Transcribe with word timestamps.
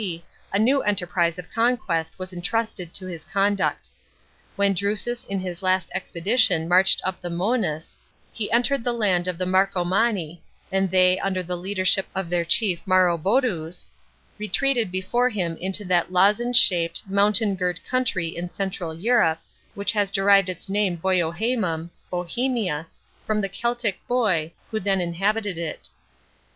D.) 0.03 0.23
a 0.51 0.57
new 0.57 0.81
enterprise 0.81 1.37
of 1.37 1.51
conquest 1.51 2.17
was 2.17 2.33
entrusted 2.33 2.91
to 2.95 3.05
his 3.05 3.23
conduct. 3.23 3.91
When 4.55 4.73
Drusus 4.73 5.25
in 5.25 5.39
his 5.39 5.61
last 5.61 5.91
expedition 5.93 6.67
marched 6.67 7.01
up 7.03 7.21
the 7.21 7.29
Mcenus, 7.29 7.97
he 8.33 8.51
entered 8.51 8.83
the 8.83 8.93
land 8.93 9.27
of 9.27 9.37
the 9.37 9.45
Marcomanni, 9.45 10.39
and 10.71 10.89
they, 10.89 11.19
under 11.19 11.43
the 11.43 11.55
L 11.55 11.61
adership 11.61 12.05
of 12.15 12.31
their 12.31 12.43
chief 12.43 12.81
Maroboduus, 12.87 13.85
retreated 14.39 14.91
before 14.91 15.29
him 15.29 15.55
into 15.57 15.85
that 15.85 16.11
lozenge 16.11 16.57
shaped, 16.57 17.03
mountain 17.05 17.53
girt 17.55 17.79
country 17.87 18.29
in 18.29 18.49
central 18.49 18.89
En 18.89 19.03
rope, 19.03 19.37
which 19.75 19.91
has 19.91 20.09
derived 20.09 20.49
its 20.49 20.67
name 20.67 20.95
Boiohammm, 20.97 21.91
Bohemia, 22.09 22.87
from 23.23 23.39
the 23.39 23.49
Celtic 23.49 23.99
Boii 24.07 24.49
who 24.71 24.79
then 24.79 24.99
inhabited 24.99 25.59
it. 25.59 25.89